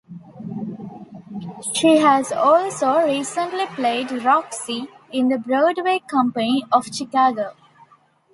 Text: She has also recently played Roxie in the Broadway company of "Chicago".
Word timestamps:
She 1.75 1.97
has 1.97 2.31
also 2.31 3.05
recently 3.05 3.67
played 3.67 4.07
Roxie 4.11 4.87
in 5.11 5.29
the 5.29 5.37
Broadway 5.37 5.99
company 6.09 6.65
of 6.71 6.87
"Chicago". 6.87 7.55